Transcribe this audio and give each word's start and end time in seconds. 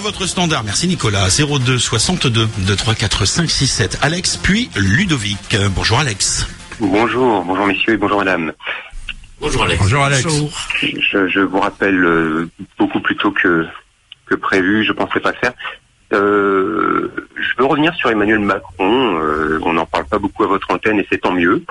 À 0.00 0.02
votre 0.02 0.24
standard, 0.24 0.64
merci 0.64 0.88
Nicolas. 0.88 1.28
02 1.28 1.76
62 1.76 2.48
23 2.60 2.94
4 2.94 3.26
5 3.26 3.50
6 3.50 3.66
7. 3.66 3.98
Alex, 4.00 4.38
puis 4.38 4.70
Ludovic. 4.74 5.54
Bonjour 5.74 5.98
Alex. 5.98 6.46
Bonjour, 6.80 7.44
bonjour 7.44 7.66
messieurs 7.66 7.92
et 7.92 7.96
bonjour 7.98 8.16
madame. 8.16 8.50
Bonjour 9.42 9.62
Alex. 9.64 9.78
Bonjour 9.82 10.02
Alex. 10.02 10.26
Je, 10.80 11.28
je 11.28 11.40
vous 11.40 11.60
rappelle 11.60 12.02
euh, 12.02 12.48
beaucoup 12.78 13.00
plus 13.00 13.14
tôt 13.18 13.30
que, 13.30 13.66
que 14.24 14.36
prévu, 14.36 14.84
je 14.86 14.92
pensais 14.92 15.20
pas 15.20 15.32
le 15.32 15.36
faire. 15.36 15.52
Euh, 16.14 17.10
je 17.36 17.58
veux 17.58 17.66
revenir 17.66 17.94
sur 17.94 18.08
Emmanuel 18.10 18.38
Macron. 18.38 19.18
euh, 19.20 19.60
on 19.66 19.74
n'en 19.74 19.84
parle 19.84 20.06
pas 20.06 20.18
beaucoup 20.18 20.44
à 20.44 20.46
votre 20.46 20.70
antenne 20.70 20.98
et 20.98 21.06
c'est 21.10 21.18
tant 21.20 21.32
mieux. 21.32 21.62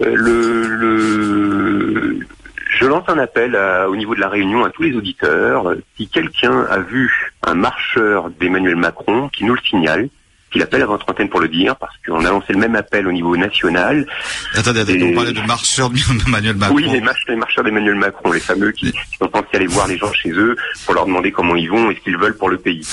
Euh, 0.00 0.14
le, 0.16 0.66
le, 0.66 2.18
je 2.68 2.84
lance 2.86 3.04
un 3.08 3.18
appel 3.18 3.56
à- 3.56 3.88
au 3.88 3.96
niveau 3.96 4.14
de 4.14 4.20
la 4.20 4.28
Réunion 4.28 4.64
à 4.64 4.70
tous 4.70 4.82
les 4.82 4.94
auditeurs. 4.94 5.68
Euh, 5.70 5.82
Si 5.96 6.06
quelqu'un 6.08 6.64
a 6.70 6.78
vu 6.78 7.10
un 7.46 7.54
marcheur 7.54 8.30
d'Emmanuel 8.38 8.76
Macron, 8.76 9.28
qui 9.30 9.44
nous 9.44 9.54
le 9.54 9.60
signale, 9.68 10.08
qu'il 10.52 10.62
appelle 10.62 10.80
à 10.82 10.86
votre 10.86 11.04
antenne 11.10 11.28
pour 11.28 11.40
le 11.40 11.48
dire, 11.48 11.76
parce 11.76 11.92
qu'on 12.06 12.24
a 12.24 12.30
lancé 12.30 12.52
le 12.54 12.58
même 12.58 12.74
appel 12.76 13.06
au 13.06 13.12
niveau 13.12 13.36
national. 13.36 14.06
Attendez, 14.54 14.80
attendez, 14.80 14.98
Et- 14.98 15.12
on 15.12 15.14
parlait 15.14 15.32
de 15.32 15.40
marcheurs 15.42 15.90
d'Emmanuel 15.90 16.56
Macron. 16.56 16.74
Oui, 16.76 16.86
les, 16.90 17.00
marcheurs 17.36 17.64
d'Emmanuel 17.64 17.96
Macron, 17.96 18.32
les 18.32 18.40
fameux 18.40 18.70
qui, 18.72 18.92
qui 18.92 19.16
sont 19.20 19.28
censés 19.30 19.46
aller 19.54 19.66
voir 19.66 19.88
les 19.88 19.98
gens 19.98 20.12
chez 20.12 20.30
eux 20.30 20.56
pour 20.86 20.94
leur 20.94 21.04
demander 21.06 21.32
comment 21.32 21.54
ils 21.56 21.68
vont 21.68 21.90
et 21.90 21.96
ce 21.96 22.00
qu'ils 22.00 22.16
veulent 22.16 22.36
pour 22.36 22.48
le 22.48 22.56
pays. 22.58 22.86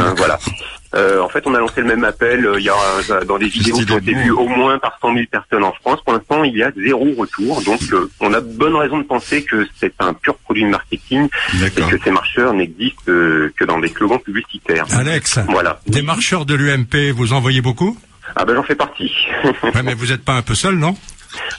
Hein, 0.00 0.14
voilà. 0.16 0.38
Euh, 0.94 1.20
en 1.20 1.28
fait, 1.28 1.46
on 1.46 1.54
a 1.54 1.60
lancé 1.60 1.80
le 1.82 1.86
même 1.86 2.02
appel 2.02 2.44
euh, 2.44 2.58
il 2.58 2.64
y 2.64 2.68
a 2.68 2.74
euh, 3.10 3.24
dans 3.24 3.38
des 3.38 3.46
vidéos 3.46 3.76
qui 3.76 3.92
ont 3.92 3.98
été 3.98 4.12
vues 4.12 4.32
au 4.32 4.48
moins 4.48 4.78
par 4.80 4.98
100 5.00 5.14
000 5.14 5.26
personnes 5.30 5.62
en 5.62 5.72
France. 5.72 6.00
Pour 6.04 6.14
l'instant, 6.14 6.42
il 6.42 6.56
y 6.56 6.62
a 6.64 6.72
zéro 6.76 7.06
retour. 7.16 7.62
Donc, 7.62 7.80
euh, 7.92 8.10
on 8.18 8.32
a 8.34 8.40
bonne 8.40 8.74
raison 8.74 8.98
de 8.98 9.04
penser 9.04 9.44
que 9.44 9.66
c'est 9.78 9.94
un 10.00 10.12
pur 10.14 10.34
produit 10.38 10.64
de 10.64 10.68
marketing 10.70 11.28
et 11.64 11.70
que 11.70 11.98
ces 12.02 12.10
marcheurs 12.10 12.52
n'existent 12.54 13.02
euh, 13.08 13.52
que 13.56 13.64
dans 13.64 13.78
des 13.78 13.88
slogans 13.88 14.18
publicitaires. 14.20 14.86
Alex, 14.90 15.38
Voilà. 15.48 15.80
des 15.86 16.02
marcheurs 16.02 16.44
de 16.44 16.54
l'UMP, 16.54 17.12
vous 17.14 17.32
en 17.34 17.40
voyez 17.40 17.60
beaucoup? 17.60 17.96
Ah 18.34 18.44
ben, 18.44 18.54
j'en 18.54 18.62
fais 18.64 18.74
partie. 18.74 19.12
Ouais, 19.44 19.82
mais 19.84 19.94
vous 19.94 20.06
n'êtes 20.06 20.24
pas 20.24 20.34
un 20.34 20.42
peu 20.42 20.54
seul, 20.54 20.74
non? 20.76 20.96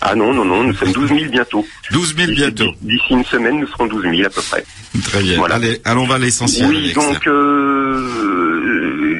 Ah 0.02 0.16
non, 0.16 0.34
non, 0.34 0.44
non, 0.44 0.64
nous 0.66 0.74
sommes 0.74 0.92
12 0.92 1.08
000 1.10 1.32
bientôt. 1.32 1.66
12 1.92 2.16
000 2.18 2.32
bientôt. 2.34 2.72
D'ici 2.82 3.06
une 3.12 3.24
semaine, 3.24 3.60
nous 3.62 3.68
serons 3.68 3.88
12 3.88 4.04
000 4.04 4.26
à 4.26 4.30
peu 4.30 4.42
près. 4.42 4.66
Très 5.04 5.22
bien. 5.22 5.38
Voilà. 5.38 5.56
Allez, 5.56 5.82
allons 5.86 6.06
vers 6.06 6.20
l'essentiel. 6.20 6.68
Oui, 6.70 6.78
Alex. 6.78 6.94
donc 6.96 7.28
euh, 7.28 8.31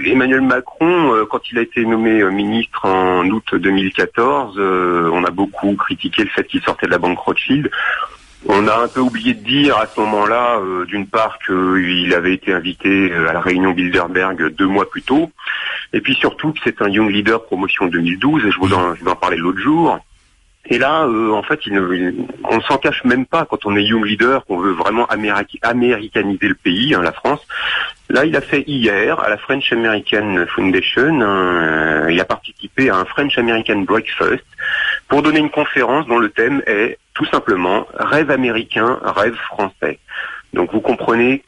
Emmanuel 0.06 0.42
Macron, 0.42 1.14
euh, 1.14 1.26
quand 1.26 1.52
il 1.52 1.58
a 1.58 1.62
été 1.62 1.86
nommé 1.86 2.22
euh, 2.22 2.32
ministre 2.32 2.86
en 2.86 3.26
août 3.30 3.54
2014, 3.54 4.56
euh, 4.58 5.10
on 5.14 5.24
a 5.24 5.32
beaucoup 5.32 5.76
critiqué 5.76 6.24
le 6.24 6.30
fait 6.30 6.44
qu'il 6.46 6.62
sortait 6.62 6.88
de 6.88 6.92
la 6.92 6.98
banque 6.98 7.20
Rothschild. 7.20 7.70
On 8.48 8.68
a 8.68 8.76
un 8.76 8.88
peu 8.88 9.02
oublié 9.02 9.34
de 9.34 9.44
dire 9.44 9.78
à 9.78 9.86
ce 9.86 10.00
moment-là, 10.00 10.60
d'une 10.88 11.06
part, 11.06 11.38
qu'il 11.46 12.12
avait 12.16 12.34
été 12.34 12.52
invité 12.52 13.14
à 13.14 13.34
la 13.34 13.40
réunion 13.40 13.72
Bilderberg 13.72 14.56
deux 14.56 14.66
mois 14.66 14.90
plus 14.90 15.04
tôt, 15.04 15.30
et 15.94 16.02
puis 16.02 16.16
surtout 16.16 16.52
que 16.52 16.58
c'est 16.64 16.82
un 16.82 16.90
Young 16.90 17.12
Leader 17.12 17.44
promotion 17.44 17.86
2012, 17.86 18.44
et 18.46 18.52
je 18.52 18.58
vous 18.58 18.74
en, 18.74 18.96
je 18.96 19.04
vous 19.04 19.12
en 19.12 19.16
parlais 19.16 19.38
l'autre 19.38 19.60
jour. 19.60 20.00
Et 20.68 20.78
là, 20.78 21.04
euh, 21.06 21.32
en 21.32 21.42
fait, 21.44 21.60
il 21.66 21.74
ne, 21.74 22.14
on 22.50 22.58
ne 22.58 22.62
s'en 22.62 22.78
cache 22.78 23.04
même 23.04 23.26
pas 23.26 23.46
quand 23.46 23.66
on 23.66 23.76
est 23.76 23.84
Young 23.84 24.06
Leader, 24.06 24.46
qu'on 24.46 24.60
veut 24.60 24.72
vraiment 24.74 25.06
améri- 25.08 25.60
américaniser 25.64 26.48
le 26.48 26.56
pays, 26.56 26.94
hein, 26.94 27.02
la 27.02 27.12
France. 27.12 27.46
Là, 28.10 28.26
il 28.26 28.36
a 28.36 28.42
fait 28.42 28.64
hier 28.68 29.20
à 29.20 29.30
la 29.30 29.38
French 29.38 29.72
American 29.74 30.46
Foundation, 30.54 31.20
un- 31.22 32.10
il 32.10 32.20
a 32.20 32.26
participé 32.26 32.90
à 32.90 32.98
un 32.98 33.06
French 33.06 33.38
American 33.38 33.80
Breakfast 33.80 34.44
pour 35.08 35.22
donner 35.24 35.40
une 35.40 35.50
conférence 35.50 36.06
dont 36.08 36.20
le 36.20 36.30
thème 36.30 36.62
est 36.68 36.98
tout 37.14 37.26
simplement 37.26 37.88
rêve 37.94 38.30
américain, 38.32 39.00
rêve 39.04 39.36
français. 39.36 40.00
Donc 40.54 40.72
vous 40.74 40.82
comprenez 40.82 41.44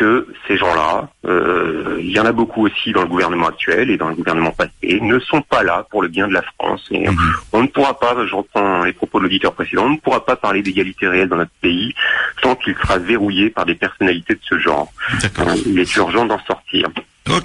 que 0.00 0.26
ces 0.48 0.56
gens-là, 0.56 1.10
euh, 1.26 1.98
il 2.00 2.10
y 2.10 2.18
en 2.18 2.24
a 2.24 2.32
beaucoup 2.32 2.64
aussi 2.66 2.90
dans 2.92 3.02
le 3.02 3.08
gouvernement 3.08 3.48
actuel 3.48 3.90
et 3.90 3.98
dans 3.98 4.08
le 4.08 4.14
gouvernement 4.14 4.50
passé, 4.52 4.70
ne 5.00 5.18
sont 5.20 5.42
pas 5.42 5.62
là 5.62 5.86
pour 5.90 6.00
le 6.00 6.08
bien 6.08 6.26
de 6.26 6.32
la 6.32 6.42
France. 6.54 6.82
Et 6.90 7.06
Mhm. 7.06 7.16
on 7.52 7.62
ne 7.62 7.66
pourra 7.68 7.98
pas, 7.98 8.16
je 8.26 8.34
reprends 8.34 8.84
les 8.84 8.94
propos 8.94 9.18
de 9.18 9.24
l'auditeur 9.24 9.52
précédent, 9.52 9.84
on 9.84 9.90
ne 9.90 9.98
pourra 9.98 10.24
pas 10.24 10.36
parler 10.36 10.62
d'égalité 10.62 11.06
réelle 11.06 11.28
dans 11.28 11.36
notre 11.36 11.50
pays 11.60 11.94
tant 12.42 12.54
qu'il 12.56 12.74
sera 12.76 12.96
verrouillé 12.98 13.50
par 13.50 13.66
des 13.66 13.74
personnalités 13.74 14.34
de 14.34 14.40
ce 14.48 14.58
genre. 14.58 14.90
Euh, 15.38 15.54
Il 15.66 15.78
est 15.78 15.96
urgent 15.96 16.24
d'en 16.24 16.40
sortir. 16.46 16.88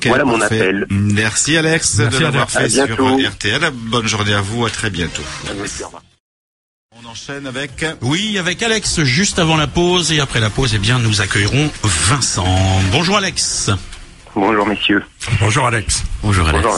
Voilà 0.05 0.23
mon 0.25 0.39
parfait. 0.39 0.61
appel. 0.61 0.88
Merci 0.89 1.57
Alex 1.57 1.99
Merci, 1.99 2.17
de 2.17 2.23
l'avoir 2.23 2.49
fait 2.49 2.63
À 2.65 2.69
sur. 2.69 2.85
RTL. 2.88 3.69
Bonne 3.73 4.07
journée 4.07 4.33
à 4.33 4.41
vous. 4.41 4.65
À 4.65 4.69
très 4.69 4.89
bientôt. 4.89 5.21
Enchaîne 7.15 7.47
avec. 7.47 7.85
Oui, 8.01 8.37
avec 8.37 8.61
Alex 8.61 9.01
juste 9.03 9.39
avant 9.39 9.55
la 9.55 9.67
pause 9.67 10.11
et 10.11 10.19
après 10.19 10.41
la 10.41 10.49
pause, 10.49 10.73
eh 10.75 10.79
bien, 10.79 10.99
nous 10.99 11.21
accueillerons 11.21 11.69
Vincent. 11.83 12.45
Bonjour 12.91 13.15
Alex. 13.15 13.71
Bonjour 14.35 14.67
messieurs. 14.67 15.01
Bonjour 15.39 15.65
Alex. 15.65 16.03
Bonjour 16.21 16.45
Bonjour. 16.51 16.77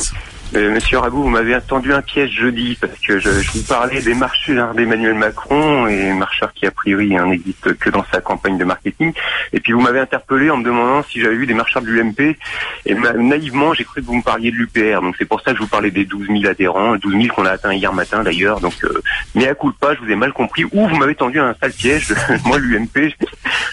Euh, 0.55 0.71
monsieur 0.71 0.99
Rabou, 0.99 1.23
vous 1.23 1.29
m'avez 1.29 1.53
attendu 1.53 1.93
un 1.93 2.01
piège 2.01 2.31
jeudi 2.31 2.77
parce 2.79 2.97
que 2.99 3.19
je, 3.19 3.29
vous 3.29 3.63
parlais 3.63 4.01
des 4.01 4.13
marcheurs 4.13 4.73
d'Emmanuel 4.73 5.13
Macron 5.13 5.87
et 5.87 6.13
marcheurs 6.13 6.53
qui 6.53 6.65
a 6.65 6.71
priori 6.71 7.17
hein, 7.17 7.25
n'existent 7.27 7.71
que 7.77 7.89
dans 7.89 8.05
sa 8.11 8.21
campagne 8.21 8.57
de 8.57 8.63
marketing. 8.63 9.11
Et 9.51 9.59
puis 9.59 9.73
vous 9.73 9.81
m'avez 9.81 9.99
interpellé 9.99 10.49
en 10.49 10.57
me 10.57 10.63
demandant 10.63 11.03
si 11.03 11.19
j'avais 11.19 11.35
vu 11.35 11.47
des 11.47 11.53
marcheurs 11.53 11.81
de 11.81 11.87
l'UMP. 11.87 12.37
Et 12.85 12.95
naïvement, 12.95 13.73
j'ai 13.73 13.83
cru 13.83 14.01
que 14.01 14.05
vous 14.05 14.15
me 14.15 14.23
parliez 14.23 14.51
de 14.51 14.55
l'UPR. 14.55 15.01
Donc 15.01 15.15
c'est 15.19 15.25
pour 15.25 15.41
ça 15.41 15.51
que 15.51 15.57
je 15.57 15.63
vous 15.63 15.69
parlais 15.69 15.91
des 15.91 16.05
12 16.05 16.27
000 16.27 16.45
adhérents, 16.45 16.95
12 16.95 17.21
000 17.23 17.35
qu'on 17.35 17.45
a 17.45 17.51
atteint 17.51 17.73
hier 17.73 17.91
matin 17.91 18.23
d'ailleurs. 18.23 18.61
Donc 18.61 18.75
euh, 18.85 19.01
mais 19.35 19.49
à 19.49 19.53
coup 19.53 19.71
de 19.71 19.77
pas, 19.77 19.95
je 19.95 19.99
vous 19.99 20.09
ai 20.09 20.15
mal 20.15 20.31
compris. 20.31 20.63
Ou 20.63 20.87
vous 20.87 20.95
m'avez 20.95 21.15
tendu 21.15 21.41
un 21.41 21.55
sale 21.59 21.73
piège. 21.73 22.13
Moi 22.45 22.57
l'UMP, 22.57 23.13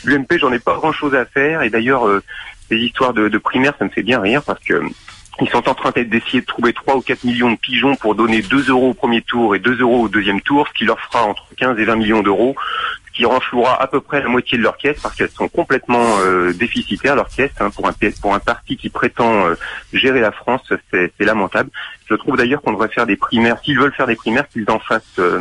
l'UMP, 0.05 0.39
j'en 0.41 0.53
ai 0.53 0.59
pas 0.59 0.75
grand 0.75 0.93
chose 0.93 1.15
à 1.15 1.25
faire. 1.25 1.63
Et 1.63 1.71
d'ailleurs, 1.71 2.09
euh, 2.09 2.21
ces 2.69 2.77
histoires 2.77 3.13
de, 3.13 3.29
de 3.29 3.39
primaire, 3.39 3.75
ça 3.79 3.85
me 3.85 3.91
fait 3.91 4.03
bien 4.03 4.21
rire 4.21 4.43
parce 4.43 4.63
que 4.65 4.83
ils 5.41 5.49
sont 5.49 5.69
en 5.69 5.75
train 5.75 5.91
d'essayer 5.91 6.41
de 6.41 6.47
trouver 6.47 6.73
3 6.73 6.97
ou 6.97 7.01
4 7.01 7.25
millions 7.25 7.51
de 7.51 7.57
pigeons 7.57 7.97
pour 7.97 8.15
donner 8.15 8.43
2 8.43 8.71
euros 8.71 8.91
au 8.91 8.95
premier 8.95 9.23
tour 9.23 9.55
et 9.55 9.59
2 9.59 9.81
euros 9.81 10.03
au 10.03 10.09
deuxième 10.09 10.41
tour, 10.41 10.69
ce 10.69 10.73
qui 10.75 10.85
leur 10.85 11.01
fera 11.01 11.25
entre 11.25 11.47
15 11.57 11.79
et 11.79 11.85
20 11.85 11.97
millions 11.97 12.23
d'euros, 12.23 12.55
ce 13.07 13.13
qui 13.13 13.25
renflouera 13.25 13.81
à 13.83 13.87
peu 13.87 14.01
près 14.01 14.21
la 14.21 14.29
moitié 14.29 14.59
de 14.59 14.63
leur 14.63 14.77
caisse 14.77 15.01
parce 15.03 15.15
qu'elles 15.17 15.31
sont 15.31 15.49
complètement 15.49 16.19
euh, 16.21 16.53
déficitaires, 16.53 17.17
leur 17.17 17.29
caisse, 17.29 17.53
hein, 17.61 17.71
pour, 17.71 17.89
un, 17.89 17.93
pour 18.21 18.35
un 18.35 18.39
parti 18.39 18.77
qui 18.77 18.91
prétend 18.91 19.47
euh, 19.47 19.55
gérer 19.93 20.21
la 20.21 20.33
France, 20.33 20.63
c'est 20.91 21.13
c'est 21.19 21.25
lamentable. 21.25 21.71
Je 22.09 22.15
trouve 22.15 22.37
d'ailleurs 22.37 22.63
qu'on 22.63 22.73
devrait 22.73 22.89
faire 22.89 23.07
des 23.07 23.17
primaires, 23.17 23.59
s'ils 23.65 23.79
veulent 23.79 23.95
faire 23.95 24.07
des 24.07 24.17
primaires, 24.17 24.49
qu'ils 24.49 24.71
en 24.71 24.79
fassent... 24.79 25.19
euh, 25.19 25.41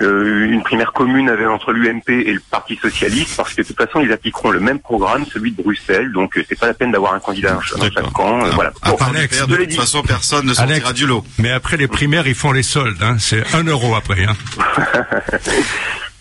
euh, 0.00 0.46
une 0.50 0.62
primaire 0.62 0.92
commune 0.92 1.28
avec, 1.30 1.46
entre 1.46 1.72
l'UMP 1.72 2.08
et 2.10 2.32
le 2.34 2.40
Parti 2.50 2.76
Socialiste, 2.76 3.36
parce 3.36 3.54
que 3.54 3.62
de 3.62 3.66
toute 3.66 3.76
façon, 3.76 4.00
ils 4.00 4.12
appliqueront 4.12 4.50
le 4.50 4.60
même 4.60 4.78
programme, 4.78 5.24
celui 5.26 5.52
de 5.52 5.62
Bruxelles, 5.62 6.12
donc 6.12 6.36
euh, 6.36 6.44
c'est 6.48 6.58
pas 6.58 6.66
la 6.66 6.74
peine 6.74 6.92
d'avoir 6.92 7.14
un 7.14 7.20
candidat 7.20 7.52
dans 7.54 7.60
chaque 7.60 8.12
camp. 8.12 8.44
euh, 8.44 8.50
voilà. 8.50 8.72
À 8.82 8.90
Bon, 8.90 8.96
Alex, 8.96 9.46
de 9.46 9.56
l'ai 9.56 9.66
toute 9.66 9.76
façon, 9.76 10.02
personne 10.02 10.46
ne 10.46 10.52
sortira 10.54 10.88
Alex. 10.88 10.92
du 10.94 11.06
lot. 11.06 11.24
Mais 11.38 11.50
après 11.50 11.76
les 11.76 11.88
primaires, 11.88 12.26
ils 12.26 12.34
font 12.34 12.52
les 12.52 12.62
soldes. 12.62 13.02
Hein. 13.02 13.16
C'est 13.18 13.42
un 13.54 13.64
euro 13.64 13.94
après. 13.94 14.24
Hein. 14.24 14.36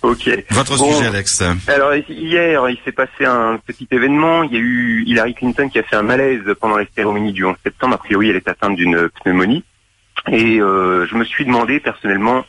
Ok. 0.01 0.29
Votre 0.51 0.77
Bon. 0.77 0.93
sujet, 0.93 1.07
Alex. 1.07 1.41
Alors 1.67 1.95
hier, 1.95 2.69
il 2.69 2.77
s'est 2.85 2.91
passé 2.91 3.25
un 3.25 3.57
petit 3.65 3.87
événement. 3.89 4.43
Il 4.43 4.53
y 4.53 4.55
a 4.57 4.59
eu 4.59 5.03
Hillary 5.07 5.33
Clinton 5.33 5.67
qui 5.67 5.79
a 5.79 5.83
fait 5.83 5.95
un 5.95 6.03
malaise 6.03 6.41
pendant 6.61 6.77
les 6.77 6.87
cérémonies 6.95 7.33
du 7.33 7.43
11 7.43 7.55
septembre. 7.63 7.95
A 7.95 7.97
priori, 7.97 8.29
elle 8.29 8.35
est 8.35 8.47
atteinte 8.47 8.75
d'une 8.75 9.09
pneumonie. 9.23 9.63
Et 10.31 10.59
euh, 10.61 11.07
je 11.07 11.15
me 11.15 11.23
suis 11.23 11.43
demandé 11.45 11.79
personnellement 11.79 12.45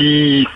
si 0.00 0.46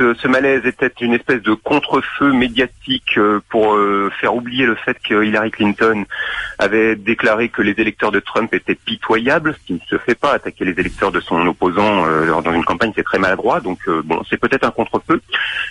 euh, 0.00 0.14
ce 0.18 0.28
malaise 0.28 0.64
était 0.64 0.92
une 1.00 1.12
espèce 1.12 1.42
de 1.42 1.52
contre-feu 1.52 2.32
médiatique 2.32 3.18
euh, 3.18 3.40
pour 3.50 3.74
euh, 3.74 4.10
faire 4.18 4.34
oublier 4.34 4.64
le 4.64 4.74
fait 4.74 4.96
que 5.06 5.22
Hillary 5.22 5.50
Clinton 5.50 6.04
avait 6.58 6.96
déclaré 6.96 7.48
que 7.50 7.62
les 7.62 7.74
électeurs 7.76 8.10
de 8.10 8.20
Trump 8.20 8.52
étaient 8.54 8.74
pitoyables, 8.74 9.54
ce 9.54 9.66
qui 9.66 9.72
ne 9.74 9.78
se 9.88 9.98
fait 9.98 10.14
pas. 10.14 10.32
Attaquer 10.32 10.64
les 10.64 10.78
électeurs 10.78 11.12
de 11.12 11.20
son 11.20 11.46
opposant 11.46 12.04
dans 12.42 12.52
une 12.52 12.64
campagne, 12.64 12.92
c'est 12.96 13.04
très 13.04 13.18
maladroit. 13.18 13.60
Donc 13.60 13.78
bon, 14.04 14.22
c'est 14.28 14.38
peut-être 14.38 14.64
un 14.64 14.70
contre-feu. 14.70 15.20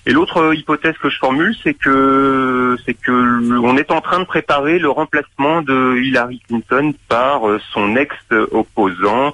Et 0.05 0.11
l'autre 0.11 0.53
hypothèse 0.53 0.95
que 1.01 1.09
je 1.09 1.17
formule, 1.17 1.53
c'est 1.61 1.73
que 1.73 2.77
c'est 2.85 2.93
que 2.93 3.11
on 3.59 3.75
est 3.77 3.91
en 3.91 3.99
train 3.99 4.19
de 4.19 4.25
préparer 4.25 4.79
le 4.79 4.89
remplacement 4.89 5.61
de 5.61 5.97
Hillary 5.97 6.41
Clinton 6.47 6.93
par 7.09 7.41
son 7.73 7.95
ex-opposant, 7.97 9.33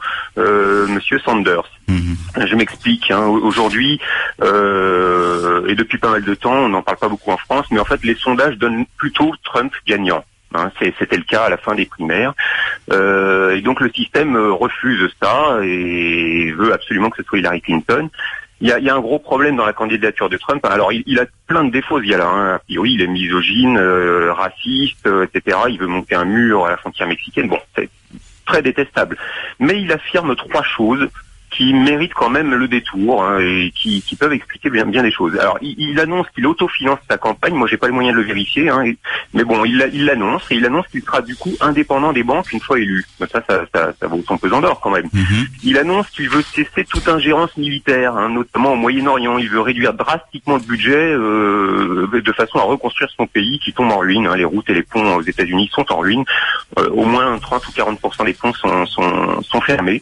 euh, 0.83 0.87
Monsieur 0.87 1.19
Sanders. 1.19 1.69
Mhm. 1.87 2.15
Je 2.45 2.55
m'explique. 2.55 3.11
hein. 3.11 3.25
Aujourd'hui, 3.27 3.99
euh, 4.41 5.65
et 5.67 5.75
depuis 5.75 5.97
pas 5.97 6.09
mal 6.11 6.23
de 6.23 6.35
temps, 6.35 6.53
on 6.53 6.69
n'en 6.69 6.81
parle 6.81 6.97
pas 6.97 7.09
beaucoup 7.09 7.31
en 7.31 7.37
France, 7.37 7.65
mais 7.71 7.79
en 7.79 7.85
fait, 7.85 8.03
les 8.03 8.15
sondages 8.15 8.57
donnent 8.57 8.85
plutôt 8.97 9.31
Trump 9.43 9.73
gagnant. 9.87 10.23
Hein, 10.55 10.71
C'était 10.99 11.17
le 11.17 11.23
cas 11.23 11.45
à 11.45 11.49
la 11.49 11.57
fin 11.57 11.73
des 11.73 11.85
primaires. 11.85 12.33
Euh, 12.91 13.55
et 13.55 13.61
donc 13.61 13.79
le 13.81 13.89
système 13.91 14.35
euh, 14.35 14.51
refuse 14.51 15.09
ça 15.21 15.57
et 15.63 16.51
veut 16.51 16.71
absolument 16.73 17.09
que 17.09 17.17
ce 17.17 17.27
soit 17.27 17.39
Hillary 17.39 17.61
Clinton. 17.61 18.09
Il 18.61 18.69
y 18.69 18.71
a, 18.71 18.77
il 18.77 18.85
y 18.85 18.89
a 18.89 18.95
un 18.95 18.99
gros 19.01 19.17
problème 19.19 19.55
dans 19.57 19.65
la 19.65 19.73
candidature 19.73 20.29
de 20.29 20.37
Trump. 20.37 20.63
Alors, 20.65 20.93
il, 20.93 21.03
il 21.07 21.19
a 21.19 21.25
plein 21.47 21.63
de 21.65 21.71
défauts, 21.71 21.99
gars-là. 21.99 22.27
Hein. 22.27 22.53
A 22.55 22.59
priori, 22.59 22.93
il 22.93 23.01
est 23.01 23.07
misogyne, 23.07 23.77
euh, 23.77 24.31
raciste, 24.31 25.05
euh, 25.07 25.25
etc. 25.25 25.57
Il 25.69 25.79
veut 25.79 25.87
monter 25.87 26.15
un 26.15 26.23
mur 26.23 26.65
à 26.65 26.69
la 26.69 26.77
frontière 26.77 27.07
mexicaine. 27.07 27.49
Bon, 27.49 27.59
c'est 27.75 27.89
très 28.45 28.61
détestable. 28.61 29.17
Mais 29.59 29.81
il 29.81 29.91
affirme 29.91 30.35
trois 30.35 30.63
choses 30.63 31.07
qui 31.55 31.73
méritent 31.73 32.13
quand 32.13 32.29
même 32.29 32.53
le 32.53 32.67
détour 32.67 33.23
hein, 33.23 33.39
et 33.39 33.71
qui, 33.75 34.01
qui, 34.01 34.15
peuvent 34.15 34.33
expliquer 34.33 34.69
bien, 34.69 34.85
bien 34.85 35.03
des 35.03 35.11
choses. 35.11 35.37
Alors, 35.39 35.57
il, 35.61 35.75
il 35.77 35.99
annonce 35.99 36.27
qu'il 36.33 36.47
autofinance 36.47 36.99
sa 37.09 37.17
campagne. 37.17 37.53
Moi, 37.53 37.67
j'ai 37.67 37.77
pas 37.77 37.87
les 37.87 37.93
moyens 37.93 38.15
de 38.15 38.21
le 38.21 38.27
vérifier, 38.27 38.69
hein, 38.69 38.83
mais 39.33 39.43
bon, 39.43 39.63
il 39.65 39.77
l'annonce 40.05 40.43
et 40.49 40.55
il 40.55 40.65
annonce 40.65 40.87
qu'il 40.87 41.03
sera 41.03 41.21
du 41.21 41.35
coup 41.35 41.53
indépendant 41.61 42.13
des 42.13 42.23
banques 42.23 42.51
une 42.51 42.59
fois 42.59 42.79
élu. 42.79 43.05
Ça, 43.19 43.27
ça, 43.47 43.65
ça, 43.73 43.93
ça 43.99 44.07
vaut 44.07 44.23
son 44.27 44.37
pesant 44.37 44.61
d'or 44.61 44.79
quand 44.79 44.89
même. 44.89 45.09
Mhm. 45.13 45.47
Il 45.63 45.77
annonce 45.77 46.09
qu'il 46.09 46.29
veut 46.29 46.41
cesser 46.41 46.85
toute 46.85 47.07
ingérence 47.07 47.55
militaire, 47.57 48.15
hein, 48.17 48.29
notamment 48.29 48.73
au 48.73 48.75
Moyen-Orient. 48.75 49.37
Il 49.37 49.49
veut 49.49 49.61
réduire 49.61 49.93
drastiquement 49.93 50.55
le 50.55 50.61
budget 50.61 50.95
euh, 50.95 52.07
de 52.13 52.31
façon 52.31 52.59
à 52.59 52.63
reconstruire 52.63 53.09
son 53.15 53.27
pays 53.27 53.59
qui 53.59 53.73
tombe 53.73 53.91
en 53.91 53.99
ruine. 53.99 54.29
Les 54.35 54.45
routes 54.45 54.69
et 54.69 54.73
les 54.73 54.83
ponts 54.83 55.15
aux 55.15 55.21
États-Unis 55.21 55.69
sont 55.73 55.91
en 55.91 55.97
ruine. 55.97 56.23
Euh, 56.79 56.89
au 56.89 57.05
moins 57.05 57.37
30 57.37 57.67
ou 57.67 57.71
40% 57.71 58.25
des 58.25 58.33
ponts 58.33 58.53
sont, 58.53 58.85
sont, 58.85 59.41
sont 59.41 59.61
fermés. 59.61 60.01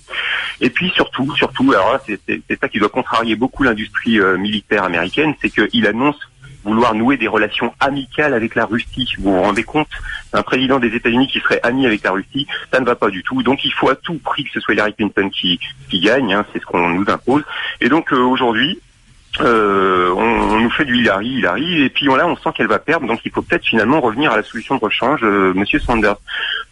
Et 0.60 0.70
puis 0.70 0.90
surtout, 0.96 1.34
surtout, 1.42 1.72
alors 1.72 2.00
c'est 2.06 2.60
ça 2.62 2.70
qui 2.70 2.78
doit 2.78 2.90
contrarier 2.90 3.36
beaucoup 3.36 3.64
l'industrie 3.64 4.20
euh, 4.20 4.38
militaire 4.38 4.84
américaine, 4.84 5.34
c'est 5.42 5.50
qu'il 5.50 5.88
annonce 5.88 6.20
vouloir 6.64 6.94
nouer 6.94 7.18
des 7.18 7.28
relations 7.28 7.74
amicales 7.80 8.36
avec 8.36 8.54
la 8.54 8.66
Russie. 8.66 9.10
Vous 9.18 9.34
vous 9.34 9.42
rendez 9.42 9.64
compte 9.64 9.90
Un 10.34 10.44
président 10.44 10.78
des 10.78 10.94
États-Unis 10.96 11.28
qui 11.28 11.40
serait 11.40 11.60
ami 11.64 11.88
avec 11.88 12.04
la 12.04 12.12
Russie, 12.12 12.46
ça 12.72 12.80
ne 12.80 12.86
va 12.86 12.94
pas 12.96 13.10
du 13.10 13.24
tout. 13.24 13.42
Donc 13.42 13.66
il 13.66 13.74
faut 13.74 13.90
à 13.90 13.96
tout 13.96 14.20
prix 14.20 14.44
que 14.44 14.52
ce 14.54 14.60
soit 14.60 14.76
Hillary 14.76 14.94
Clinton 14.94 15.30
qui, 15.30 15.60
qui 15.90 16.00
gagne, 16.00 16.32
hein, 16.32 16.46
c'est 16.54 16.60
ce 16.60 16.66
qu'on 16.66 16.90
nous 16.90 17.10
impose. 17.10 17.44
Et 17.80 17.90
donc 17.90 18.14
euh, 18.14 18.18
aujourd'hui, 18.18 18.80
euh, 19.40 20.14
on, 20.16 20.60
nous 20.60 20.70
fait 20.70 20.86
du 20.86 20.98
Hillary, 20.98 21.30
Hillary, 21.30 21.82
et 21.82 21.90
puis 21.90 22.08
on, 22.10 22.16
là 22.16 22.28
on 22.28 22.36
sent 22.36 22.50
qu'elle 22.56 22.68
va 22.68 22.80
perdre, 22.80 23.08
donc 23.08 23.22
il 23.26 23.32
faut 23.32 23.42
peut-être 23.42 23.66
finalement 23.66 24.00
revenir 24.00 24.32
à 24.32 24.36
la 24.36 24.44
solution 24.44 24.76
de 24.76 24.82
rechange, 24.82 25.22
euh, 25.24 25.54
Monsieur 25.56 25.80
Sanders. 25.80 26.18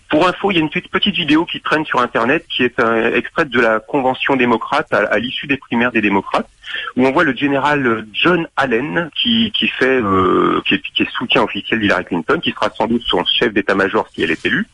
Pour 0.09 0.27
info, 0.27 0.49
il 0.49 0.55
y 0.55 0.57
a 0.57 0.61
une 0.61 0.69
petite 0.69 1.15
vidéo 1.15 1.45
qui 1.45 1.61
traîne 1.61 1.85
sur 1.85 1.99
Internet 2.01 2.43
qui 2.49 2.63
est 2.63 2.79
un, 2.79 3.13
extraite 3.13 3.49
de 3.49 3.61
la 3.61 3.79
convention 3.79 4.35
démocrate 4.35 4.91
à, 4.91 5.19
l'issue 5.19 5.45
des 5.45 5.57
primaires 5.57 5.91
des 5.91 6.01
démocrates, 6.01 6.49
où 6.95 7.05
on 7.05 7.11
voit 7.11 7.23
le 7.23 7.35
général 7.35 8.07
John 8.11 8.47
Allen 8.57 9.11
qui, 9.15 9.51
qui 9.51 9.67
fait 9.67 10.01
euh, 10.01 10.61
qui, 10.65 10.75
est, 10.75 10.81
qui, 10.95 11.03
est, 11.03 11.09
soutien 11.11 11.43
officiel 11.43 11.79
d'Hillary 11.79 12.05
Clinton, 12.05 12.39
qui 12.41 12.51
sera 12.51 12.71
sans 12.71 12.87
doute 12.87 13.03
son 13.03 13.23
chef 13.25 13.53
d'état-major 13.53 14.07
si 14.11 14.23
elle 14.23 14.31
est 14.31 14.45
élue. 14.45 14.65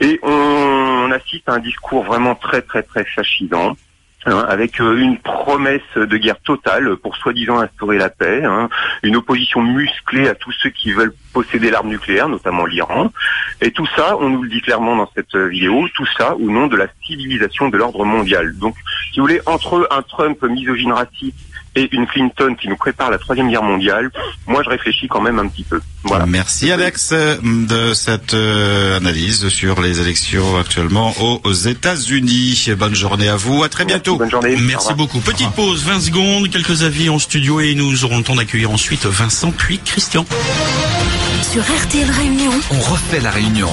Et 0.00 0.20
on, 0.22 0.30
on, 0.30 1.10
assiste 1.10 1.48
à 1.48 1.54
un 1.54 1.58
discours 1.58 2.04
vraiment 2.04 2.36
très 2.36 2.62
très 2.62 2.84
très 2.84 3.04
fascinant. 3.04 3.76
Hein, 4.26 4.46
avec 4.48 4.80
euh, 4.80 4.96
une 4.96 5.18
promesse 5.18 5.82
de 5.96 6.16
guerre 6.16 6.40
totale 6.40 6.96
pour 6.96 7.14
soi-disant 7.14 7.60
instaurer 7.60 7.98
la 7.98 8.08
paix, 8.08 8.42
hein, 8.42 8.70
une 9.02 9.16
opposition 9.16 9.60
musclée 9.60 10.28
à 10.28 10.34
tous 10.34 10.52
ceux 10.62 10.70
qui 10.70 10.92
veulent 10.92 11.12
posséder 11.34 11.70
l'arme 11.70 11.88
nucléaire, 11.88 12.30
notamment 12.30 12.64
l'Iran. 12.64 13.12
Et 13.60 13.70
tout 13.70 13.86
ça, 13.94 14.16
on 14.18 14.30
nous 14.30 14.42
le 14.42 14.48
dit 14.48 14.62
clairement 14.62 14.96
dans 14.96 15.10
cette 15.14 15.36
vidéo, 15.36 15.86
tout 15.94 16.06
ça 16.16 16.36
au 16.36 16.50
nom 16.50 16.68
de 16.68 16.76
la 16.76 16.86
civilisation 17.04 17.68
de 17.68 17.76
l'ordre 17.76 18.06
mondial. 18.06 18.56
Donc, 18.56 18.76
si 19.12 19.20
vous 19.20 19.26
voulez, 19.26 19.42
entre 19.44 19.86
un 19.90 20.00
Trump 20.00 20.42
misogyne 20.42 20.92
raciste 20.92 21.36
et 21.76 21.88
une 21.92 22.06
Clinton 22.06 22.54
qui 22.60 22.68
nous 22.68 22.76
prépare 22.76 23.10
la 23.10 23.18
troisième 23.18 23.50
guerre 23.50 23.62
mondiale, 23.62 24.10
moi 24.46 24.62
je 24.62 24.70
réfléchis 24.70 25.08
quand 25.08 25.20
même 25.20 25.38
un 25.38 25.48
petit 25.48 25.64
peu. 25.64 25.80
Voilà. 26.04 26.26
Merci 26.26 26.70
Alex 26.70 27.12
de 27.12 27.94
cette 27.94 28.34
euh, 28.34 28.96
analyse 28.96 29.48
sur 29.48 29.80
les 29.80 30.00
élections 30.00 30.58
actuellement 30.58 31.12
aux 31.44 31.52
États-Unis. 31.52 32.68
Bonne 32.76 32.94
journée 32.94 33.28
à 33.28 33.36
vous, 33.36 33.62
à 33.64 33.68
très 33.68 33.84
bientôt. 33.84 34.16
bonne 34.16 34.30
journée. 34.30 34.56
Merci 34.60 34.94
beaucoup. 34.94 35.20
Petite 35.20 35.50
pause, 35.52 35.84
20 35.84 36.00
secondes, 36.00 36.50
quelques 36.50 36.82
avis 36.82 37.08
en 37.08 37.18
studio 37.18 37.60
et 37.60 37.74
nous 37.74 38.04
aurons 38.04 38.18
le 38.18 38.24
temps 38.24 38.36
d'accueillir 38.36 38.70
ensuite 38.70 39.06
Vincent 39.06 39.52
puis 39.52 39.78
Christian. 39.78 40.24
Sur 41.42 41.62
RTL 41.62 42.10
Réunion, 42.10 42.52
on 42.70 42.80
refait 42.80 43.20
la 43.20 43.30
réunion. 43.30 43.68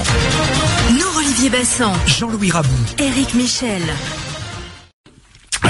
Nous, 0.91 1.17
Olivier 1.17 1.49
Bassan, 1.49 1.93
Jean-Louis 2.05 2.51
Rabou, 2.51 2.69
Éric 2.99 3.33
Michel. 3.33 3.81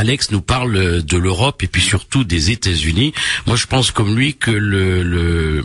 Alex 0.01 0.31
nous 0.31 0.41
parle 0.41 1.03
de 1.03 1.17
l'Europe 1.17 1.61
et 1.61 1.67
puis 1.67 1.79
surtout 1.79 2.23
des 2.23 2.49
États-Unis. 2.49 3.13
Moi, 3.45 3.55
je 3.55 3.67
pense 3.67 3.91
comme 3.91 4.17
lui 4.17 4.33
que 4.33 4.49
le, 4.49 5.63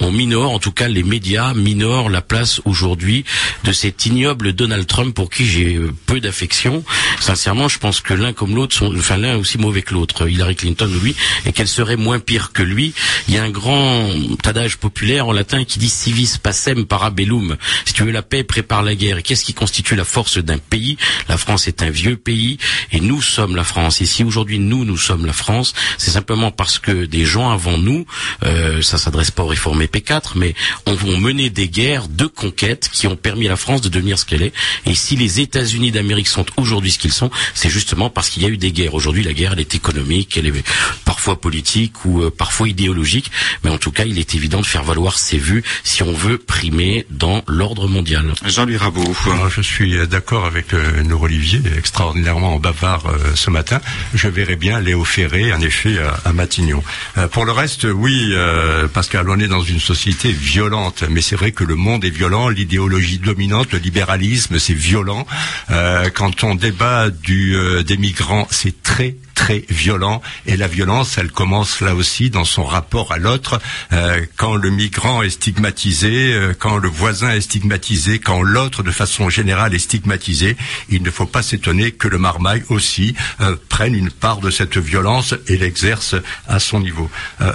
on 0.00 0.10
minore, 0.10 0.50
en 0.50 0.58
tout 0.58 0.72
cas 0.72 0.88
les 0.88 1.04
médias 1.04 1.54
minorent 1.54 2.10
la 2.10 2.20
place 2.20 2.60
aujourd'hui 2.64 3.24
de 3.62 3.70
cet 3.70 4.06
ignoble 4.06 4.54
Donald 4.54 4.88
Trump 4.88 5.14
pour 5.14 5.30
qui 5.30 5.46
j'ai 5.46 5.78
peu 6.06 6.18
d'affection. 6.18 6.82
Sincèrement, 7.20 7.68
je 7.68 7.78
pense 7.78 8.00
que 8.00 8.12
l'un 8.12 8.32
comme 8.32 8.56
l'autre 8.56 8.74
sont, 8.74 8.92
enfin 8.96 9.16
l'un 9.16 9.36
aussi 9.36 9.56
mauvais 9.56 9.82
que 9.82 9.94
l'autre, 9.94 10.28
Hillary 10.28 10.56
Clinton 10.56 10.90
ou 10.92 10.98
lui, 10.98 11.14
et 11.46 11.52
qu'elle 11.52 11.68
serait 11.68 11.96
moins 11.96 12.18
pire 12.18 12.50
que 12.50 12.64
lui. 12.64 12.92
Il 13.28 13.34
y 13.34 13.38
a 13.38 13.44
un 13.44 13.50
grand 13.50 14.10
adage 14.46 14.78
populaire 14.78 15.28
en 15.28 15.32
latin 15.32 15.62
qui 15.62 15.78
dit 15.78 15.88
civis 15.88 16.38
pacem 16.42 16.86
parabellum. 16.86 17.56
Si 17.84 17.92
tu 17.92 18.02
veux 18.02 18.10
la 18.10 18.22
paix, 18.22 18.42
prépare 18.42 18.82
la 18.82 18.96
guerre. 18.96 19.18
Et 19.18 19.22
qu'est-ce 19.22 19.44
qui 19.44 19.54
constitue 19.54 19.94
la 19.94 20.04
force 20.04 20.38
d'un 20.38 20.58
pays? 20.58 20.96
La 21.28 21.36
France 21.36 21.68
est 21.68 21.84
un 21.84 21.90
vieux 21.90 22.16
pays 22.16 22.58
et 22.90 22.98
nous 22.98 23.22
sommes 23.22 23.59
la 23.60 23.64
France. 23.64 24.00
Et 24.00 24.06
si 24.06 24.24
aujourd'hui 24.24 24.58
nous, 24.58 24.84
nous 24.86 24.96
sommes 24.96 25.26
la 25.26 25.34
France, 25.34 25.74
c'est 25.98 26.10
simplement 26.10 26.50
parce 26.50 26.78
que 26.78 27.04
des 27.04 27.26
gens 27.26 27.50
avant 27.50 27.76
nous, 27.76 28.06
euh, 28.42 28.80
ça 28.80 28.96
s'adresse 28.96 29.30
pas 29.30 29.42
aux 29.42 29.48
réformés 29.48 29.86
P4, 29.86 30.32
mais 30.36 30.54
on, 30.86 30.94
vont 30.94 31.18
mener 31.18 31.50
des 31.50 31.68
guerres 31.68 32.08
de 32.08 32.26
conquête 32.26 32.88
qui 32.92 33.06
ont 33.06 33.16
permis 33.16 33.46
à 33.46 33.50
la 33.50 33.56
France 33.56 33.82
de 33.82 33.90
devenir 33.90 34.18
ce 34.18 34.24
qu'elle 34.24 34.42
est. 34.42 34.54
Et 34.86 34.94
si 34.94 35.14
les 35.16 35.40
États-Unis 35.40 35.90
d'Amérique 35.92 36.28
sont 36.28 36.46
aujourd'hui 36.56 36.90
ce 36.90 36.98
qu'ils 36.98 37.12
sont, 37.12 37.30
c'est 37.54 37.70
justement 37.70 38.08
parce 38.08 38.30
qu'il 38.30 38.42
y 38.42 38.46
a 38.46 38.48
eu 38.48 38.56
des 38.56 38.72
guerres. 38.72 38.94
Aujourd'hui, 38.94 39.22
la 39.22 39.34
guerre, 39.34 39.52
elle 39.52 39.60
est 39.60 39.74
économique, 39.74 40.36
elle 40.38 40.46
est 40.46 40.64
parfois 41.04 41.38
politique 41.38 42.04
ou 42.06 42.22
euh, 42.22 42.30
parfois 42.30 42.68
idéologique, 42.68 43.30
mais 43.62 43.70
en 43.70 43.78
tout 43.78 43.92
cas, 43.92 44.04
il 44.04 44.18
est 44.18 44.34
évident 44.34 44.60
de 44.60 44.66
faire 44.66 44.84
valoir 44.84 45.18
ses 45.18 45.38
vues 45.38 45.62
si 45.84 46.02
on 46.02 46.12
veut 46.12 46.38
primer 46.38 47.06
dans 47.10 47.42
l'ordre 47.46 47.88
mondial. 47.88 48.32
Jean-Louis 48.46 48.78
Rabot. 48.78 49.14
Je 49.54 49.60
suis 49.60 50.06
d'accord 50.08 50.46
avec 50.46 50.72
euh, 50.72 51.02
Olivier, 51.20 51.60
extraordinairement 51.76 52.58
bavard 52.58 53.06
euh, 53.06 53.18
ce 53.34 53.49
matin, 53.50 53.80
je 54.14 54.28
verrais 54.28 54.56
bien 54.56 54.80
Léo 54.80 55.04
Ferré, 55.04 55.52
en 55.52 55.60
effet, 55.60 55.96
à, 56.24 56.32
Matignon. 56.32 56.82
Euh, 57.18 57.28
pour 57.28 57.44
le 57.44 57.52
reste, 57.52 57.84
oui, 57.84 58.30
euh, 58.32 58.88
Pascal, 58.88 59.28
on 59.28 59.38
est 59.38 59.48
dans 59.48 59.62
une 59.62 59.80
société 59.80 60.32
violente, 60.32 61.04
mais 61.10 61.20
c'est 61.20 61.36
vrai 61.36 61.52
que 61.52 61.64
le 61.64 61.74
monde 61.74 62.04
est 62.04 62.10
violent, 62.10 62.48
l'idéologie 62.48 63.18
dominante, 63.18 63.72
le 63.72 63.78
libéralisme, 63.78 64.58
c'est 64.58 64.74
violent. 64.74 65.26
Euh, 65.70 66.10
quand 66.14 66.44
on 66.44 66.54
débat 66.54 67.10
du, 67.10 67.56
des 67.84 67.96
migrants, 67.96 68.46
c'est 68.50 68.82
très 68.82 69.16
très 69.40 69.64
violent. 69.70 70.20
Et 70.44 70.58
la 70.58 70.68
violence 70.68 71.16
elle 71.16 71.30
commence 71.30 71.80
là 71.80 71.94
aussi 71.94 72.28
dans 72.28 72.44
son 72.44 72.62
rapport 72.62 73.10
à 73.10 73.16
l'autre. 73.16 73.58
Euh, 73.94 74.20
quand 74.36 74.54
le 74.54 74.68
migrant 74.68 75.22
est 75.22 75.30
stigmatisé 75.30 76.34
euh, 76.34 76.52
quand 76.56 76.76
le 76.76 76.90
voisin 76.90 77.30
est 77.30 77.40
stigmatisé 77.40 78.18
quand 78.18 78.42
l'autre 78.42 78.82
de 78.82 78.90
façon 78.90 79.30
générale 79.30 79.74
est 79.74 79.78
stigmatisé 79.78 80.58
il 80.90 81.02
ne 81.02 81.10
faut 81.10 81.24
pas 81.24 81.42
s'étonner 81.42 81.90
que 81.90 82.06
le 82.06 82.18
marmaille 82.18 82.64
aussi 82.68 83.14
euh, 83.40 83.56
prenne 83.70 83.94
une 83.94 84.10
part 84.10 84.40
de 84.40 84.50
cette 84.50 84.76
violence 84.76 85.34
et 85.46 85.56
l'exerce 85.56 86.16
à 86.46 86.58
son 86.60 86.80
niveau. 86.80 87.10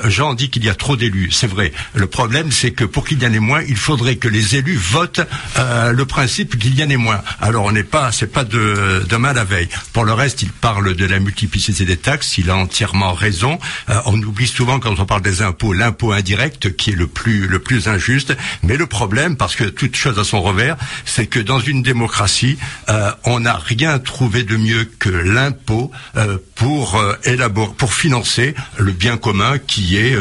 Jean 0.06 0.34
dit 0.34 0.50
qu'il 0.50 0.66
y 0.66 0.70
a 0.70 0.76
trop 0.76 0.96
d'élus. 0.96 1.30
C'est 1.32 1.48
vrai. 1.48 1.72
Le 1.94 2.08
problème 2.08 2.52
c'est 2.52 2.72
que 2.72 2.84
pour 2.84 3.06
qu'il 3.06 3.22
y 3.22 3.28
en 3.28 3.34
ait 3.34 3.40
moins 3.40 3.62
il 3.62 3.78
faudrait 3.78 4.16
que 4.16 4.28
les 4.28 4.56
élus 4.56 4.78
votent 4.78 5.22
le 5.58 6.06
principe 6.06 6.58
qu'il 6.58 6.74
y 6.80 6.84
en 6.84 6.90
ait 6.90 6.98
moins. 6.98 7.22
Alors 7.42 7.66
on 7.66 7.72
n'est 7.72 7.84
pas 7.84 8.12
c'est 8.12 8.32
pas 8.32 8.44
de 8.44 9.06
demain 9.08 9.34
la 9.34 9.44
veille. 9.44 9.70
Pour 9.94 10.06
le 10.06 10.14
reste 10.14 10.42
il 10.42 10.50
parle 10.50 10.96
de 10.96 11.06
la 11.06 11.20
multiplicité 11.20 11.75
des 11.84 11.98
taxes, 11.98 12.38
il 12.38 12.50
a 12.50 12.56
entièrement 12.56 13.14
raison. 13.14 13.60
Euh, 13.90 14.00
on 14.06 14.22
oublie 14.22 14.48
souvent 14.48 14.80
quand 14.80 14.98
on 15.00 15.06
parle 15.06 15.22
des 15.22 15.42
impôts 15.42 15.74
l'impôt 15.74 16.14
indirect 16.14 16.78
qui 16.78 16.92
est 16.92 16.96
le 16.96 17.08
plus 17.08 17.48
le 17.48 17.60
plus 17.60 17.90
injuste. 17.90 18.38
Mais 18.64 18.78
le 18.78 18.86
problème, 18.86 19.36
parce 19.36 19.58
que 19.58 19.66
toute 19.66 19.98
chose 19.98 20.18
a 20.18 20.24
son 20.24 20.42
revers, 20.42 20.78
c'est 21.04 21.28
que 21.28 21.40
dans 21.40 21.60
une 21.60 21.84
démocratie, 21.84 22.58
euh, 22.88 23.12
on 23.26 23.42
n'a 23.42 23.58
rien 23.58 24.00
trouvé 24.00 24.44
de 24.44 24.56
mieux 24.56 24.86
que 25.00 25.10
l'impôt 25.10 25.92
euh, 26.16 26.38
pour 26.56 27.04
élaborer, 27.26 27.74
pour 27.78 27.94
financer 27.94 28.56
le 28.78 28.94
bien 28.94 29.18
commun 29.18 29.58
qui 29.58 29.98
est 29.98 30.18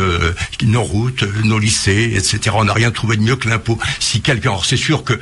nos 0.64 0.82
routes, 0.82 1.22
nos 1.44 1.60
lycées, 1.60 2.14
etc. 2.16 2.56
On 2.58 2.64
n'a 2.64 2.72
rien 2.72 2.90
trouvé 2.90 3.16
de 3.16 3.22
mieux 3.22 3.36
que 3.36 3.48
l'impôt. 3.48 3.78
Si 4.00 4.20
quelqu'un, 4.20 4.54
c'est 4.64 4.76
sûr 4.76 5.04
que 5.04 5.14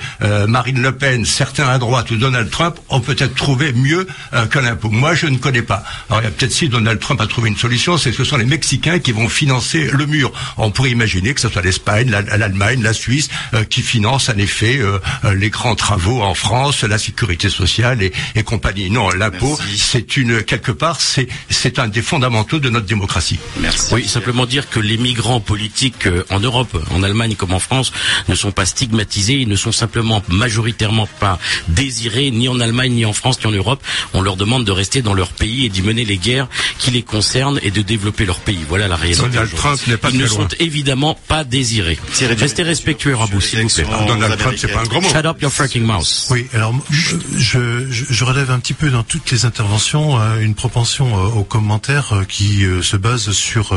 Marine 0.47 0.81
Le 0.81 0.93
Pen, 0.93 1.27
certains 1.27 1.69
à 1.69 1.77
droite 1.77 2.11
ou 2.13 2.17
Donald 2.17 2.49
Trump 2.49 2.77
ont 2.89 3.01
peut-être 3.01 3.35
trouvé 3.35 3.73
mieux 3.75 4.07
que 4.51 4.59
l'impôt. 4.59 4.89
Moi, 4.89 5.15
je 5.15 5.27
ne 5.27 5.37
connais 5.37 5.63
pas 5.63 5.85
peut-être 6.21 6.53
si 6.53 6.69
Donald 6.69 6.99
Trump 7.01 7.21
a 7.21 7.27
trouvé 7.27 7.49
une 7.49 7.57
solution, 7.57 7.97
c'est 7.97 8.11
que 8.11 8.17
ce 8.17 8.25
sont 8.25 8.37
les 8.37 8.45
Mexicains 8.45 8.99
qui 8.99 9.13
vont 9.13 9.29
financer 9.29 9.89
le 9.93 10.07
mur. 10.07 10.33
On 10.59 10.71
pourrait 10.71 10.91
imaginer 10.91 11.35
que 11.35 11.41
ce 11.41 11.49
soit 11.49 11.63
l'Espagne, 11.63 12.11
l'Allemagne, 12.11 12.83
la 12.83 12.93
Suisse 12.93 13.29
euh, 13.55 13.65
qui 13.65 13.83
financent 13.83 14.29
en 14.29 14.37
effet 14.37 14.79
euh, 14.79 14.99
euh, 15.25 15.35
les 15.35 15.51
grands 15.51 15.75
travaux 15.75 16.23
en 16.23 16.35
France, 16.35 16.83
la 16.83 16.99
sécurité 16.99 17.49
sociale 17.49 18.03
et, 18.03 18.13
et 18.35 18.43
compagnie. 18.43 18.91
Non, 18.91 19.11
l'impôt, 19.11 19.59
c'est 19.77 20.17
une 20.17 20.43
quelque 20.43 20.73
part, 20.73 21.01
c'est 21.01 21.29
c'est 21.51 21.79
un 21.79 21.89
des 21.89 22.03
fondamentaux 22.03 22.59
de 22.59 22.69
notre 22.69 22.87
démocratie. 22.87 23.39
Merci. 23.61 23.95
Oui, 23.95 24.07
simplement 24.07 24.47
dire 24.47 24.69
que 24.69 24.81
les 24.81 24.97
migrants 24.99 25.41
politiques 25.41 26.09
en 26.31 26.41
Europe, 26.41 26.77
en 26.91 27.03
Allemagne 27.03 27.35
comme 27.37 27.53
en 27.55 27.59
France, 27.59 27.93
ne 28.29 28.35
sont 28.35 28.53
pas 28.53 28.67
stigmatisés, 28.67 29.35
ils 29.35 29.49
ne 29.49 29.57
sont 29.57 29.73
simplement 29.73 30.23
majoritairement 30.29 31.09
pas 31.21 31.39
désirés 31.69 32.31
ni 32.31 32.49
en 32.49 32.61
Allemagne, 32.61 32.93
ni 32.93 33.05
en 33.05 33.13
France, 33.13 33.39
ni 33.41 33.47
en 33.47 33.53
Europe. 33.53 33.83
On 34.15 34.21
leur 34.21 34.37
demande 34.37 34.65
de 34.65 34.73
rester 34.73 35.03
dans 35.03 35.15
leur 35.15 35.29
pays 35.33 35.67
et 35.67 35.69
d'y 35.69 35.83
mener 35.83 36.02
mener 36.03 36.05
les 36.05 36.19
guerres 36.19 36.49
qui 36.79 36.91
les 36.91 37.03
concernent 37.03 37.61
et 37.63 37.71
de 37.71 37.83
développer 37.83 38.27
leur 38.27 38.39
pays. 38.41 38.65
Voilà 38.69 38.89
la 38.89 38.97
réalité. 38.97 39.23
Donald. 39.23 39.51
Trump 39.55 39.81
n'est 39.87 39.97
pas 39.97 40.11
Ils 40.11 40.19
ne 40.19 40.27
loin. 40.27 40.37
sont 40.37 40.49
évidemment 40.59 41.19
pas 41.29 41.45
désirés. 41.45 41.99
Restez 42.39 42.63
respectueux, 42.63 43.15
Rabou, 43.15 43.41
s'il 43.41 43.63
vous 43.63 43.69
plaît. 43.69 43.87
Donald 44.07 44.39
Trump, 44.39 44.57
c'est 44.59 44.69
pas 44.69 44.81
un 44.81 44.85
gros 44.85 45.01
mot. 45.01 45.09
Shut 45.09 45.27
up 45.27 45.41
your 45.43 45.53
fucking 45.53 45.85
mouth. 45.85 46.27
Oui, 46.31 46.47
alors 46.55 46.75
je, 46.91 47.17
je, 47.37 47.87
je 47.91 48.25
relève 48.25 48.51
un 48.51 48.59
petit 48.59 48.75
peu 48.75 48.91
dans 48.91 49.03
toutes 49.03 49.31
les 49.31 49.45
interventions 49.45 50.19
euh, 50.21 50.41
une 50.41 50.55
propension 50.55 51.17
euh, 51.17 51.29
aux 51.29 51.45
commentaires 51.45 52.13
euh, 52.13 52.25
qui 52.25 52.65
se 52.83 52.97
base 52.97 53.31
sur 53.33 53.73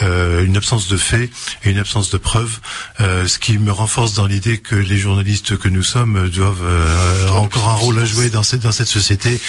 une 0.00 0.56
absence 0.56 0.88
de 0.88 0.96
faits 0.96 1.30
et 1.64 1.70
une 1.70 1.78
absence 1.78 2.10
de 2.10 2.18
preuves, 2.18 2.58
ce 2.98 3.38
qui 3.38 3.58
me 3.58 3.72
renforce 3.72 4.14
dans 4.14 4.26
l'idée 4.26 4.58
que 4.58 4.74
les 4.74 4.96
journalistes 4.96 5.56
que 5.56 5.68
nous 5.68 5.82
sommes 5.82 6.28
doivent 6.28 6.64
encore 7.32 7.68
un 7.68 7.74
rôle 7.74 7.98
à 7.98 8.04
jouer 8.04 8.30
dans 8.30 8.42
cette 8.42 8.60
dans 8.60 8.72
cette 8.72 8.88
société. 8.88 9.40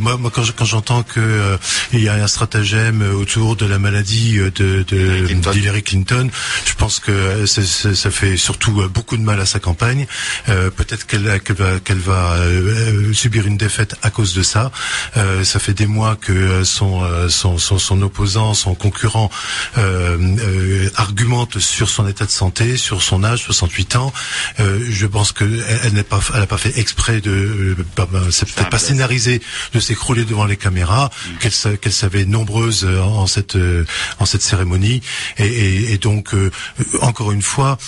Moi, 0.00 0.18
quand 0.32 0.64
j'entends 0.64 1.02
que 1.02 1.20
euh, 1.40 1.56
il 1.92 2.00
y 2.02 2.08
a 2.08 2.14
un 2.14 2.26
stratagème 2.26 3.02
autour 3.14 3.56
de 3.56 3.66
la 3.66 3.78
maladie 3.78 4.38
euh, 4.38 4.50
de 4.50 4.84
de- 4.86 5.26
Clinton. 5.26 5.50
d'Hillary 5.52 5.82
Clinton, 5.82 6.30
je 6.66 6.74
pense 6.74 7.00
que 7.00 7.10
euh, 7.12 7.46
ça 7.46 8.10
fait 8.10 8.36
surtout 8.36 8.80
euh, 8.80 8.88
beaucoup 8.88 9.16
de 9.16 9.22
mal 9.22 9.40
à 9.40 9.46
sa 9.46 9.58
campagne. 9.58 10.06
Euh, 10.48 10.70
Peut-être 10.70 11.06
qu'elle 11.06 11.40
qu'elle 11.40 11.56
va, 11.56 11.80
qu'elle 11.80 11.98
va 11.98 12.32
euh, 12.34 13.08
euh, 13.10 13.12
subir 13.14 13.46
une 13.46 13.56
défaite 13.56 13.96
à 14.02 14.10
cause 14.10 14.34
de 14.34 14.42
ça. 14.42 14.70
Euh, 15.16 15.44
ça 15.44 15.58
fait 15.58 15.74
des 15.74 15.86
mois 15.86 16.16
que 16.16 16.32
euh, 16.32 16.64
son, 16.64 17.02
euh, 17.02 17.28
son, 17.28 17.58
son, 17.58 17.78
son 17.78 18.00
opposant, 18.02 18.54
son 18.54 18.74
concurrent 18.74 19.30
euh, 19.78 20.16
euh, 20.38 20.90
argumente 20.96 21.58
sur 21.58 21.88
son 21.88 22.06
état 22.08 22.24
de 22.26 22.30
santé, 22.30 22.76
sur 22.76 23.02
son 23.02 23.24
âge, 23.24 23.42
68 23.44 23.96
ans. 23.96 24.12
Euh, 24.60 24.78
je 24.88 25.06
pense 25.06 25.32
que 25.32 25.44
elle, 25.44 25.80
elle 25.84 25.92
n'est 25.94 26.02
pas, 26.02 26.20
elle 26.34 26.40
n'a 26.40 26.46
pas 26.46 26.58
fait 26.58 26.78
exprès 26.78 27.20
de, 27.20 27.30
euh, 27.30 27.76
bah, 27.96 28.08
bah, 28.10 28.20
c'est 28.30 28.48
peut-être 28.50 28.70
pas 28.70 28.78
scénarisé 28.78 29.40
de 29.74 29.80
s'écrouler 29.80 30.24
devant 30.24 30.44
les 30.44 30.56
caméras, 30.56 31.10
qu'elle 31.38 31.78
qu'elle 31.78 31.92
savait 31.92 32.24
nombreuse 32.24 32.84
euh, 32.84 33.00
en 33.00 33.26
cette 33.26 33.56
euh, 33.56 33.84
en 34.18 34.26
cette 34.26 34.42
cérémonie 34.42 35.02
et, 35.38 35.46
et, 35.46 35.92
et 35.92 35.98
donc 35.98 36.34
euh, 36.34 36.50
encore 37.00 37.32
une 37.32 37.42
fois 37.42 37.78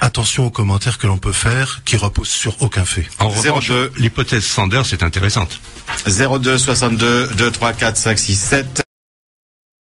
attention 0.00 0.46
aux 0.46 0.50
commentaires 0.50 0.98
que 0.98 1.06
l'on 1.06 1.18
peut 1.18 1.32
faire 1.32 1.82
qui 1.84 1.96
reposent 1.96 2.28
sur 2.28 2.62
aucun 2.62 2.84
fait. 2.84 3.06
En 3.18 3.28
revanche, 3.28 3.68
02. 3.68 3.92
l'hypothèse 3.98 4.44
Sanders 4.44 4.92
est 4.92 5.02
intéressante. 5.02 5.60
02 6.06 6.58
62 6.58 7.28
2 7.36 7.50
3 7.50 7.72
4 7.72 7.96
5 7.96 8.18
6 8.18 8.36
7 8.36 8.84